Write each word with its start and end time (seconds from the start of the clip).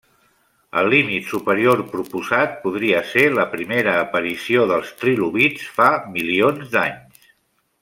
El 0.79 0.87
límit 0.93 1.27
superior 1.33 1.83
proposat 1.91 2.55
podria 2.63 3.03
ser 3.11 3.27
la 3.41 3.45
primera 3.53 3.93
aparició 4.07 4.65
dels 4.73 4.91
trilobits, 5.05 5.69
fa 5.79 5.91
milions 6.17 6.75
d'anys. 6.75 7.31